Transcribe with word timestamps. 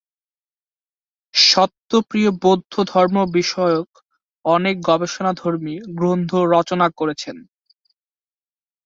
সত্যপ্রিয় 1.33 2.29
বৌদ্ধ 2.43 2.73
ধর্ম 2.91 3.17
বিষয়ক 3.33 3.87
অনেক 4.45 4.75
গবেষণাধর্মী 4.81 5.75
গ্রন্থ 5.97 6.31
রচনা 6.53 6.87
করেছেন। 6.99 7.37